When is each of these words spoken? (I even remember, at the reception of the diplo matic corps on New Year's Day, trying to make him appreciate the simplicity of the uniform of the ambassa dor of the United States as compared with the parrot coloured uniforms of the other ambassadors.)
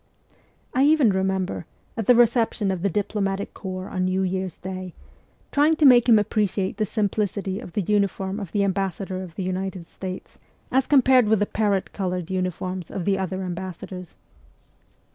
(I 0.73 0.81
even 0.85 1.11
remember, 1.11 1.67
at 1.95 2.07
the 2.07 2.15
reception 2.15 2.71
of 2.71 2.81
the 2.81 2.89
diplo 2.89 3.21
matic 3.21 3.53
corps 3.53 3.87
on 3.87 4.05
New 4.05 4.23
Year's 4.23 4.57
Day, 4.57 4.95
trying 5.51 5.75
to 5.75 5.85
make 5.85 6.09
him 6.09 6.17
appreciate 6.17 6.77
the 6.77 6.85
simplicity 6.87 7.59
of 7.59 7.73
the 7.73 7.83
uniform 7.83 8.39
of 8.39 8.51
the 8.51 8.61
ambassa 8.63 9.05
dor 9.05 9.21
of 9.21 9.35
the 9.35 9.43
United 9.43 9.85
States 9.87 10.39
as 10.71 10.87
compared 10.87 11.27
with 11.27 11.37
the 11.37 11.45
parrot 11.45 11.93
coloured 11.93 12.31
uniforms 12.31 12.89
of 12.89 13.05
the 13.05 13.19
other 13.19 13.43
ambassadors.) 13.43 14.15